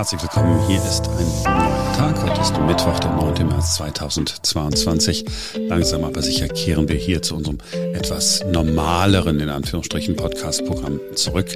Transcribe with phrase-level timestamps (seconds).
[0.00, 0.58] Herzlich willkommen.
[0.66, 2.22] Hier ist ein neuer Tag.
[2.22, 3.46] Heute ist Mittwoch, der 9.
[3.46, 5.26] März 2022.
[5.68, 7.58] Langsam aber sicher kehren wir hier zu unserem
[7.92, 11.48] etwas normaleren, in Anführungsstrichen, Podcast-Programm zurück.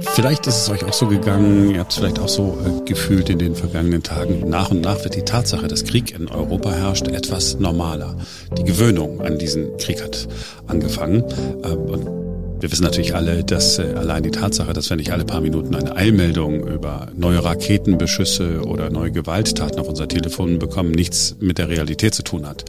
[0.00, 3.30] Vielleicht ist es euch auch so gegangen, ihr habt es vielleicht auch so äh, gefühlt
[3.30, 4.48] in den vergangenen Tagen.
[4.48, 8.16] Nach und nach wird die Tatsache, dass Krieg in Europa herrscht, etwas normaler.
[8.58, 10.26] Die Gewöhnung an diesen Krieg hat
[10.66, 11.22] angefangen.
[11.62, 12.19] Äh,
[12.60, 15.74] wir wissen natürlich alle, dass äh, allein die Tatsache, dass wir nicht alle paar Minuten
[15.74, 21.68] eine Eilmeldung über neue Raketenbeschüsse oder neue Gewalttaten auf unser Telefon bekommen, nichts mit der
[21.68, 22.64] Realität zu tun hat.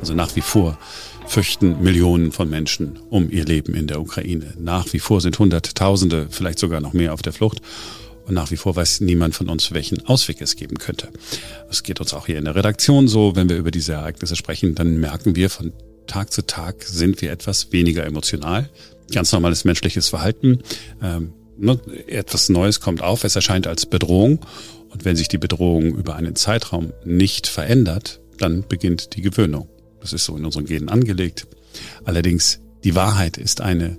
[0.00, 0.78] Also nach wie vor
[1.26, 4.54] fürchten Millionen von Menschen um ihr Leben in der Ukraine.
[4.58, 7.60] Nach wie vor sind Hunderttausende, vielleicht sogar noch mehr auf der Flucht.
[8.26, 11.08] Und nach wie vor weiß niemand von uns, welchen Ausweg es geben könnte.
[11.70, 14.74] Es geht uns auch hier in der Redaktion so, wenn wir über diese Ereignisse sprechen,
[14.74, 15.72] dann merken wir von
[16.08, 18.68] Tag zu Tag sind wir etwas weniger emotional
[19.12, 20.60] ganz normales menschliches Verhalten.
[21.02, 24.40] Ähm, ne, etwas Neues kommt auf, es erscheint als Bedrohung.
[24.90, 29.68] Und wenn sich die Bedrohung über einen Zeitraum nicht verändert, dann beginnt die Gewöhnung.
[30.00, 31.46] Das ist so in unseren Genen angelegt.
[32.04, 33.98] Allerdings, die Wahrheit ist eine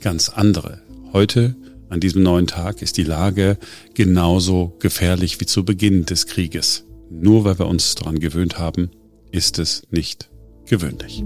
[0.00, 0.80] ganz andere.
[1.12, 1.54] Heute,
[1.90, 3.58] an diesem neuen Tag, ist die Lage
[3.94, 6.84] genauso gefährlich wie zu Beginn des Krieges.
[7.10, 8.90] Nur weil wir uns daran gewöhnt haben,
[9.30, 10.30] ist es nicht
[10.66, 11.22] gewöhnlich.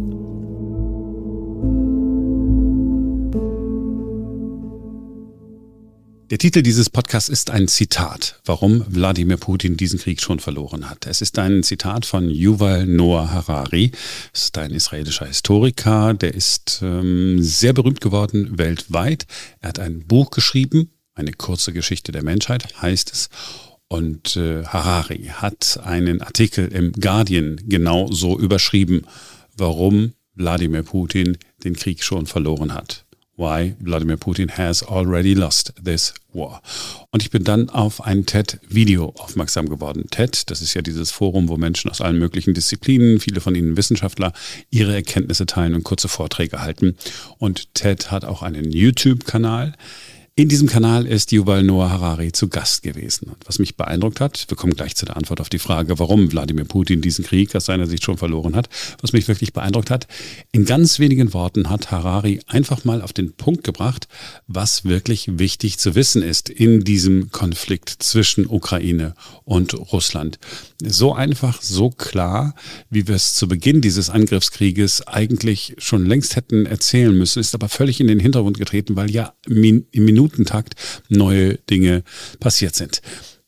[6.28, 11.06] Der Titel dieses Podcasts ist ein Zitat, warum Wladimir Putin diesen Krieg schon verloren hat.
[11.06, 13.92] Es ist ein Zitat von Yuval Noah Harari.
[14.32, 19.26] Es ist ein israelischer Historiker, der ist ähm, sehr berühmt geworden weltweit.
[19.60, 23.28] Er hat ein Buch geschrieben, eine kurze Geschichte der Menschheit heißt es.
[23.86, 29.06] Und äh, Harari hat einen Artikel im Guardian genau so überschrieben,
[29.56, 33.05] warum Wladimir Putin den Krieg schon verloren hat.
[33.36, 36.62] Why Vladimir Putin has already lost this war.
[37.10, 40.06] Und ich bin dann auf ein TED-Video aufmerksam geworden.
[40.10, 43.76] TED, das ist ja dieses Forum, wo Menschen aus allen möglichen Disziplinen, viele von ihnen
[43.76, 44.32] Wissenschaftler,
[44.70, 46.96] ihre Erkenntnisse teilen und kurze Vorträge halten.
[47.38, 49.74] Und TED hat auch einen YouTube-Kanal.
[50.38, 53.30] In diesem Kanal ist Yuval Noah Harari zu Gast gewesen.
[53.46, 56.66] Was mich beeindruckt hat, wir kommen gleich zu der Antwort auf die Frage, warum Wladimir
[56.66, 58.68] Putin diesen Krieg aus seiner Sicht schon verloren hat,
[59.00, 60.06] was mich wirklich beeindruckt hat,
[60.52, 64.08] in ganz wenigen Worten hat Harari einfach mal auf den Punkt gebracht,
[64.46, 69.14] was wirklich wichtig zu wissen ist in diesem Konflikt zwischen Ukraine
[69.44, 70.38] und Russland.
[70.84, 72.54] So einfach, so klar,
[72.90, 77.70] wie wir es zu Beginn dieses Angriffskrieges eigentlich schon längst hätten erzählen müssen, ist aber
[77.70, 80.74] völlig in den Hintergrund getreten, weil ja Minuten Minutentakt
[81.08, 82.02] neue Dinge
[82.40, 83.00] passiert sind.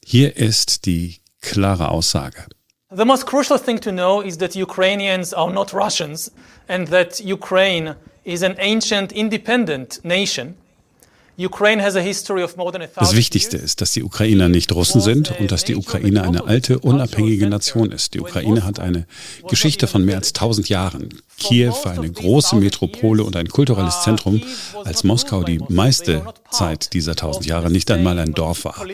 [0.05, 2.47] Hier ist die klare Aussage.
[2.95, 6.33] The most crucial thing to know is that Ukrainians are not Russians
[6.69, 10.57] and that Ukraine is an ancient independent nation.
[11.39, 16.81] Das Wichtigste ist, dass die Ukrainer nicht Russen sind und dass die Ukraine eine alte,
[16.81, 18.15] unabhängige Nation ist.
[18.15, 19.07] Die Ukraine hat eine
[19.49, 21.11] Geschichte von mehr als 1000 Jahren.
[21.39, 24.43] Kiew war eine große Metropole und ein kulturelles Zentrum,
[24.85, 28.85] als Moskau die meiste Zeit dieser 1000 Jahre nicht einmal ein Dorf war.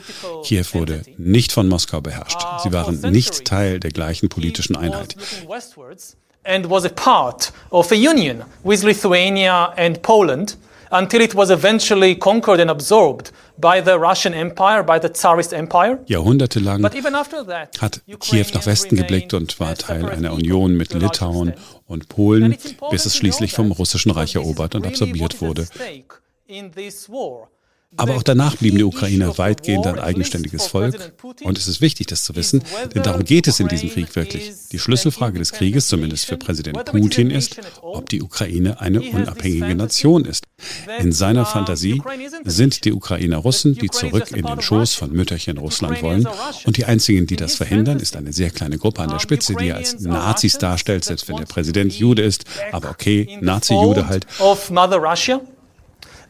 [0.44, 2.40] Kiew wurde nicht von Moskau beherrscht.
[2.62, 5.16] Sie waren nicht Teil der gleichen politischen Einheit.
[6.46, 10.58] And was a part of a union with Lithuania and Poland
[10.94, 15.98] until it was eventually conquered and absorbed by the Russian Empire, by the Tsarist Empire.
[16.06, 21.54] Jahrhundertelang hat Kiew nach Westen geblickt und war Teil einer Union mit Litauen
[21.86, 22.56] und Polen,
[22.90, 25.66] bis es schließlich vom Russischen Reich erobert und absorbiert wurde.
[27.96, 31.12] Aber auch danach blieben die Ukrainer weitgehend ein eigenständiges Volk.
[31.42, 32.62] Und es ist wichtig, das zu wissen,
[32.94, 34.52] denn darum geht es in diesem Krieg wirklich.
[34.72, 40.24] Die Schlüsselfrage des Krieges, zumindest für Präsident Putin, ist, ob die Ukraine eine unabhängige Nation
[40.24, 40.44] ist.
[40.98, 42.02] In seiner Fantasie
[42.44, 46.26] sind die Ukrainer Russen, die zurück in den Schoß von Mütterchen Russland wollen.
[46.64, 49.68] Und die einzigen, die das verhindern, ist eine sehr kleine Gruppe an der Spitze, die
[49.68, 52.44] er als Nazis darstellt, selbst wenn der Präsident Jude ist.
[52.72, 54.26] Aber okay, Nazi-Jude halt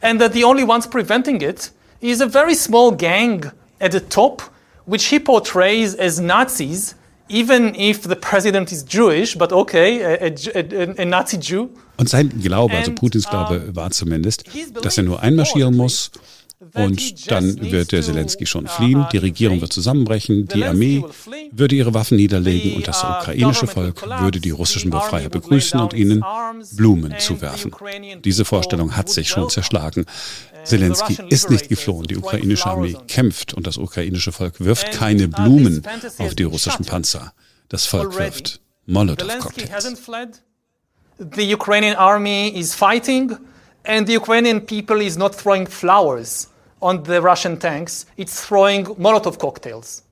[0.01, 4.41] and that the only ones preventing it is a very small gang at the top,
[4.85, 6.95] which he portrays as Nazis,
[7.29, 11.69] even if the president is Jewish, but okay, a, a, a Nazi Jew.
[11.97, 14.43] Und sein Glaube, also Putins Glaube, war zumindest,
[14.81, 16.11] dass er nur einmarschieren muss
[16.73, 21.03] und dann wird der Zelensky schon fliehen, die Regierung wird zusammenbrechen, die Armee
[21.51, 26.23] würde ihre Waffen niederlegen und das ukrainische Volk würde die russischen Befreier begrüßen und ihnen
[26.75, 27.71] Blumen zuwerfen.
[28.23, 30.05] Diese Vorstellung hat sich schon zerschlagen.
[30.63, 35.83] Zelensky ist nicht geflohen, die ukrainische Armee kämpft und das ukrainische Volk wirft keine Blumen
[36.17, 37.33] auf die russischen Panzer.
[37.69, 39.95] Das Volk wirft Molotow-Cocktails.
[41.17, 43.37] The Ukrainian army is fighting
[43.85, 46.49] and the Ukrainian people is not throwing flowers
[46.85, 50.03] on the Russian tanks, it's throwing Molotov cocktails.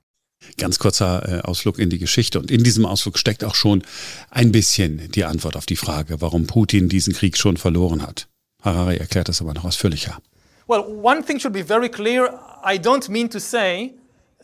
[0.58, 2.38] Ganz kurzer äh, Ausflug in die Geschichte.
[2.38, 3.82] Und in diesem Ausflug steckt auch schon
[4.30, 8.26] ein bisschen die Antwort auf die Frage, warum Putin diesen Krieg schon verloren hat.
[8.62, 10.18] Harari erklärt das aber noch ausführlicher.
[10.66, 12.40] Well, one thing should be very clear.
[12.64, 13.94] I don't mean to say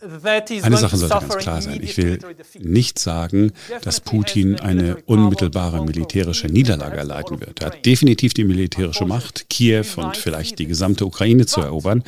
[0.02, 1.81] eine Sache sollte ganz klar sein.
[1.82, 2.19] Ich will
[2.58, 3.52] nicht sagen,
[3.82, 7.61] dass Putin eine unmittelbare militärische Niederlage erleiden wird.
[7.61, 12.02] Er hat definitiv die militärische Macht, Kiew und vielleicht die gesamte Ukraine zu erobern.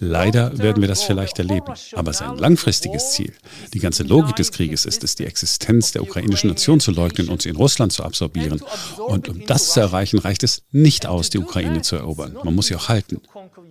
[0.00, 1.72] Leider werden wir das vielleicht erleben.
[1.92, 3.32] Aber sein langfristiges Ziel,
[3.72, 7.42] die ganze Logik des Krieges ist es, die Existenz der ukrainischen Nation zu leugnen und
[7.42, 8.62] sie in Russland zu absorbieren.
[9.06, 12.36] Und um das zu erreichen, reicht es nicht aus, die Ukraine zu erobern.
[12.42, 13.20] Man muss sie auch halten.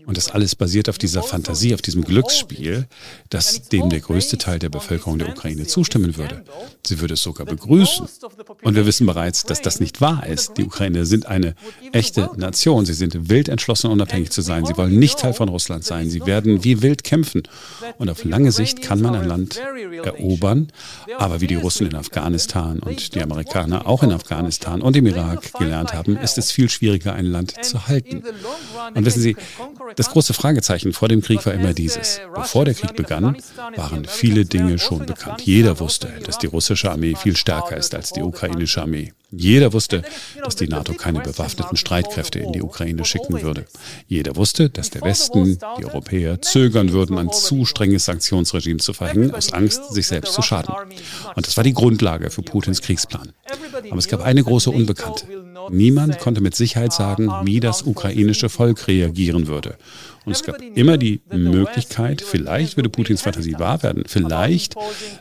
[0.08, 2.88] Und das alles basiert auf dieser Fantasie, auf diesem Glücksspiel,
[3.30, 6.46] das dem der größte Teil der Bevölkerung der Ukraine zustimmen würde.
[6.86, 8.08] Sie würde es sogar begrüßen.
[8.64, 10.58] Und wir wissen bereits, dass das nicht wahr ist.
[10.58, 11.56] Die Ukrainer sind eine
[11.92, 12.86] echte Nation.
[12.86, 14.66] Sie sind wild entschlossen, unabhängig zu sein.
[14.66, 16.10] Sie wollen nicht Teil von Russland sein.
[16.10, 17.44] Sie werden wie wild kämpfen.
[17.98, 19.60] Und auf lange Sicht kann man ein Land
[20.06, 20.72] erobern.
[21.18, 25.52] Aber wie die Russen in Afghanistan und die Amerikaner auch in Afghanistan und im Irak
[25.60, 28.24] gelernt haben, ist es viel schwieriger, ein Land zu halten.
[28.94, 29.36] Und wissen Sie,
[29.98, 32.22] das große Fragezeichen vor dem Krieg war immer dieses.
[32.34, 33.36] Bevor der Krieg begann,
[33.76, 35.42] waren viele Dinge schon bekannt.
[35.42, 39.12] Jeder wusste, dass die russische Armee viel stärker ist als die ukrainische Armee.
[39.32, 40.04] Jeder wusste,
[40.42, 43.66] dass die NATO keine bewaffneten Streitkräfte in die Ukraine schicken würde.
[44.08, 49.34] Jeder wusste, dass der Westen, die Europäer, zögern würden, ein zu strenges Sanktionsregime zu verhängen,
[49.36, 50.74] aus Angst, sich selbst zu schaden.
[51.36, 53.34] Und das war die Grundlage für Putins Kriegsplan.
[53.90, 55.26] Aber es gab eine große Unbekannte.
[55.70, 59.78] Niemand konnte mit Sicherheit sagen, wie das ukrainische Volk reagieren würde.
[60.26, 64.76] Und es gab immer die Möglichkeit, vielleicht würde Putins Fantasie wahr werden, vielleicht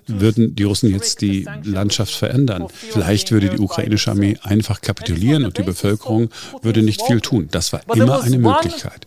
[0.08, 5.58] würden die Russen jetzt die Landschaft verändern, vielleicht würde die ukrainische Armee einfach kapitulieren und
[5.58, 7.46] die Bevölkerung würde nicht viel tun.
[7.52, 9.06] Das war immer eine Möglichkeit.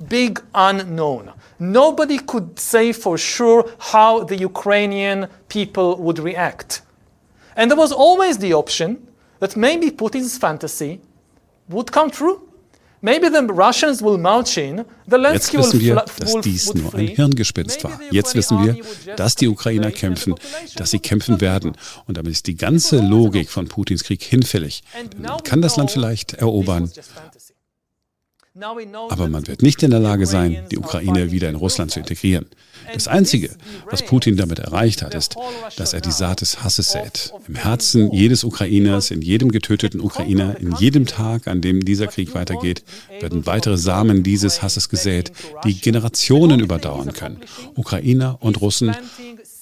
[1.61, 6.83] Nobody could say for sure how the Ukrainian people would react.
[7.57, 8.97] And there was always the option
[9.41, 11.01] that maybe Putin's fantasy
[11.69, 12.39] would come true.
[13.01, 17.97] Maybe the Russians will march in, Jetzt wissen wir, dass dies nur ein Hirngespinst war.
[18.11, 18.75] Jetzt wissen wir,
[19.15, 20.35] dass die Ukrainer kämpfen,
[20.75, 21.77] dass sie kämpfen werden.
[22.07, 24.83] Und damit ist die ganze Logik von Putins Krieg hinfällig.
[25.17, 26.91] Man kann das Land vielleicht erobern,
[29.09, 32.47] aber man wird nicht in der Lage sein, die Ukraine wieder in Russland zu integrieren.
[32.93, 33.51] Das Einzige,
[33.89, 35.35] was Putin damit erreicht hat, ist,
[35.77, 37.31] dass er die Saat des Hasses sät.
[37.47, 42.33] Im Herzen jedes Ukrainers, in jedem getöteten Ukrainer, in jedem Tag, an dem dieser Krieg
[42.33, 42.83] weitergeht,
[43.19, 45.31] werden weitere Samen dieses Hasses gesät,
[45.63, 47.37] die Generationen überdauern können.
[47.75, 48.95] Ukrainer und Russen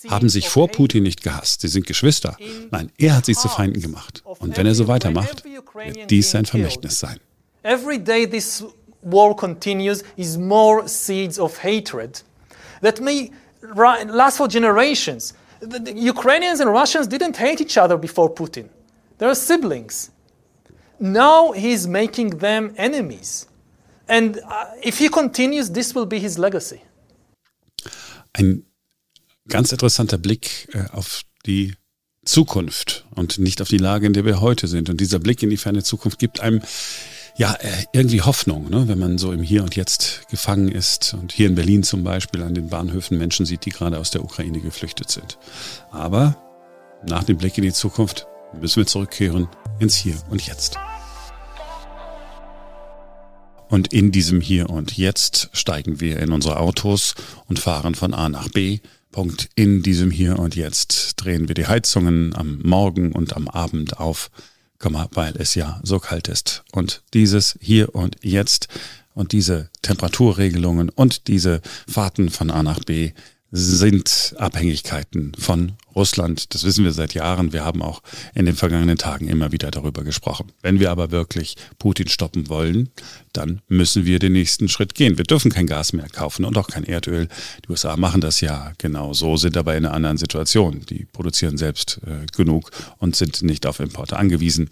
[0.07, 1.61] haben sich vor Putin nicht gehasst.
[1.61, 2.37] Sie sind Geschwister.
[2.71, 4.23] Nein, er hat sie zu Feinden gemacht.
[4.23, 7.19] Und wenn er so weitermacht, wird dies sein Vermächtnis sein.
[7.63, 8.63] Every day this
[9.11, 12.21] war continues is more seeds of hatred
[12.81, 13.31] that may
[13.61, 15.33] last for generations.
[15.59, 18.69] The Ukrainians and Russians didn't hate each other before Putin.
[19.17, 20.11] They are siblings.
[20.99, 23.47] Now he's making them enemies.
[24.07, 26.81] And uh, if he continues, this will be his legacy.
[28.33, 28.63] Ein
[29.47, 31.73] ganz interessanter Blick äh, auf die
[32.23, 34.89] Zukunft und nicht auf die Lage, in der wir heute sind.
[34.89, 36.61] Und dieser Blick in die ferne Zukunft gibt einem
[37.37, 38.87] ja, äh, irgendwie Hoffnung, ne?
[38.87, 42.41] wenn man so im Hier und Jetzt gefangen ist und hier in Berlin zum Beispiel
[42.41, 45.37] an den Bahnhöfen Menschen sieht, die gerade aus der Ukraine geflüchtet sind.
[45.91, 46.35] Aber
[47.07, 48.25] nach dem Blick in die Zukunft
[48.59, 49.47] müssen wir zurückkehren
[49.79, 50.79] ins Hier und Jetzt.
[53.69, 57.13] Und in diesem Hier und Jetzt steigen wir in unsere Autos
[57.47, 58.79] und fahren von A nach B.
[59.11, 59.49] Punkt.
[59.55, 64.31] In diesem Hier und Jetzt drehen wir die Heizungen am Morgen und am Abend auf
[64.79, 66.63] weil es ja so kalt ist.
[66.71, 68.67] Und dieses hier und jetzt
[69.13, 73.13] und diese Temperaturregelungen und diese Fahrten von A nach B
[73.51, 76.53] sind Abhängigkeiten von Russland.
[76.53, 77.53] Das wissen wir seit Jahren.
[77.53, 78.01] Wir haben auch
[78.35, 80.51] in den vergangenen Tagen immer wieder darüber gesprochen.
[80.61, 82.89] Wenn wir aber wirklich Putin stoppen wollen,
[83.31, 85.17] dann müssen wir den nächsten Schritt gehen.
[85.17, 87.29] Wir dürfen kein Gas mehr kaufen und auch kein Erdöl.
[87.65, 90.85] Die USA machen das ja genau so, sind aber in einer anderen Situation.
[90.89, 94.69] Die produzieren selbst äh, genug und sind nicht auf Importe angewiesen.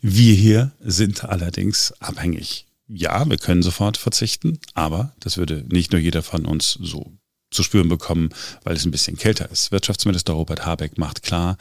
[0.00, 2.66] Wir hier sind allerdings abhängig.
[2.88, 7.12] Ja, wir können sofort verzichten, aber das würde nicht nur jeder von uns so
[7.50, 8.30] zu spüren bekommen,
[8.64, 9.72] weil es ein bisschen kälter ist.
[9.72, 11.56] Wirtschaftsminister Robert Habeck macht klar,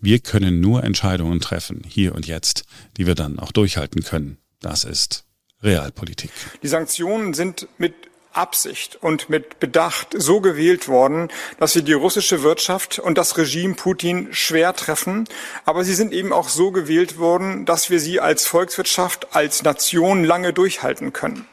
[0.00, 2.64] wir können nur Entscheidungen treffen, hier und jetzt,
[2.96, 4.38] die wir dann auch durchhalten können.
[4.60, 5.24] Das ist
[5.62, 6.30] Realpolitik.
[6.62, 7.94] Die Sanktionen sind mit
[8.32, 11.28] Absicht und mit Bedacht so gewählt worden,
[11.58, 15.24] dass sie die russische Wirtschaft und das Regime Putin schwer treffen.
[15.64, 20.24] Aber sie sind eben auch so gewählt worden, dass wir sie als Volkswirtschaft, als Nation
[20.24, 21.46] lange durchhalten können.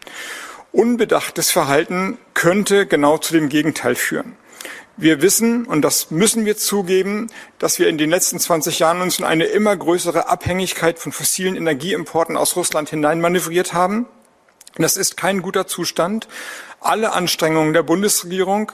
[0.77, 4.37] Unbedachtes Verhalten könnte genau zu dem Gegenteil führen.
[4.95, 9.17] Wir wissen, und das müssen wir zugeben, dass wir in den letzten 20 Jahren uns
[9.17, 14.05] in eine immer größere Abhängigkeit von fossilen Energieimporten aus Russland hineinmanövriert haben.
[14.75, 16.27] Das ist kein guter Zustand.
[16.79, 18.71] Alle Anstrengungen der Bundesregierung,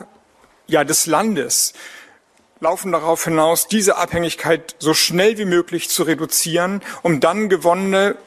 [0.67, 1.71] ja des Landes,
[2.59, 8.17] laufen darauf hinaus, diese Abhängigkeit so schnell wie möglich zu reduzieren, um dann gewonnene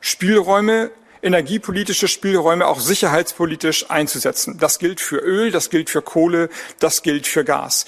[0.00, 0.90] Spielräume
[1.26, 4.58] energiepolitische Spielräume auch sicherheitspolitisch einzusetzen.
[4.58, 7.84] Das gilt für Öl, das gilt für Kohle, das gilt für Gas.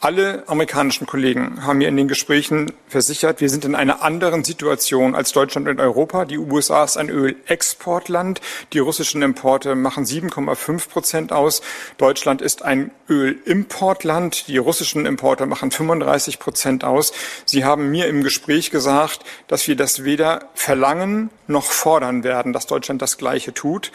[0.00, 5.16] Alle amerikanischen Kollegen haben mir in den Gesprächen versichert, wir sind in einer anderen Situation
[5.16, 6.24] als Deutschland und Europa.
[6.24, 8.40] Die USA ist ein Ölexportland.
[8.72, 11.62] Die russischen Importe machen 7,5 Prozent aus.
[11.96, 14.46] Deutschland ist ein Ölimportland.
[14.46, 17.12] Die russischen Importe machen 35 Prozent aus.
[17.44, 22.66] Sie haben mir im Gespräch gesagt, dass wir das weder verlangen noch fordern werden, dass
[22.66, 23.90] Deutschland das Gleiche tut.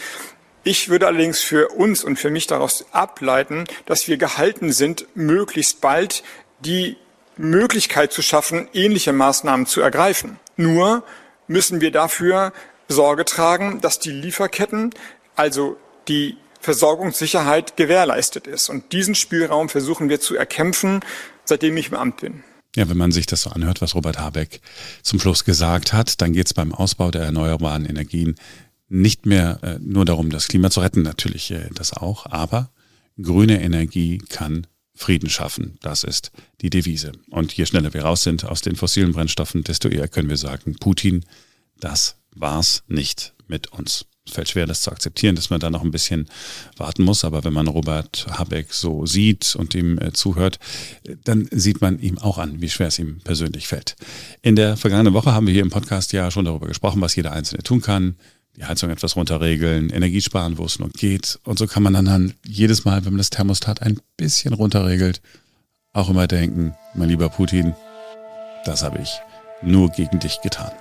[0.64, 5.82] Ich würde allerdings für uns und für mich daraus ableiten, dass wir gehalten sind, möglichst
[5.82, 6.24] bald
[6.62, 6.96] die
[7.36, 10.40] Möglichkeit zu schaffen, ähnliche Maßnahmen zu ergreifen.
[10.56, 11.04] Nur
[11.48, 12.54] müssen wir dafür
[12.88, 14.92] Sorge tragen, dass die Lieferketten,
[15.36, 15.78] also
[16.08, 18.70] die Versorgungssicherheit gewährleistet ist.
[18.70, 21.02] Und diesen Spielraum versuchen wir zu erkämpfen,
[21.44, 22.44] seitdem ich im Amt bin.
[22.76, 24.62] Ja, wenn man sich das so anhört, was Robert Habeck
[25.02, 28.36] zum Schluss gesagt hat, dann geht es beim Ausbau der erneuerbaren Energien
[28.94, 32.70] nicht mehr äh, nur darum, das Klima zu retten, natürlich äh, das auch, aber
[33.22, 35.78] grüne Energie kann Frieden schaffen.
[35.82, 36.32] Das ist
[36.62, 37.14] die Devise.
[37.32, 40.76] Und je schneller wir raus sind aus den fossilen Brennstoffen, desto eher können wir sagen,
[40.80, 41.26] Putin,
[41.80, 44.06] das war's nicht mit uns.
[44.26, 46.30] Es fällt schwer, das zu akzeptieren, dass man da noch ein bisschen
[46.78, 47.26] warten muss.
[47.26, 50.60] Aber wenn man Robert Habeck so sieht und ihm äh, zuhört,
[51.24, 53.96] dann sieht man ihm auch an, wie schwer es ihm persönlich fällt.
[54.44, 57.32] In der vergangenen Woche haben wir hier im Podcast ja schon darüber gesprochen, was jeder
[57.32, 58.16] Einzelne tun kann
[58.56, 61.40] die Heizung etwas runterregeln, Energie sparen, wo es nur geht.
[61.44, 65.22] Und so kann man dann, jedes Mal, wenn man das Thermostat ein bisschen runterregelt,
[65.94, 67.76] auch immer denken, mein lieber Putin,
[68.66, 69.20] das habe ich
[69.62, 70.72] nur gegen dich getan.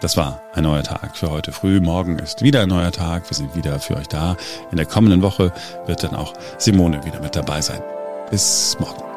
[0.00, 1.80] Das war ein neuer Tag für heute früh.
[1.80, 3.30] Morgen ist wieder ein neuer Tag.
[3.30, 4.36] Wir sind wieder für euch da.
[4.72, 5.52] In der kommenden Woche
[5.86, 7.80] wird dann auch Simone wieder mit dabei sein.
[8.28, 9.11] Bis morgen.